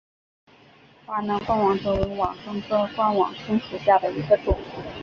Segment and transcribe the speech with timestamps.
[1.05, 4.57] 华南冠网椿为网蝽科冠网蝽属下的一个种。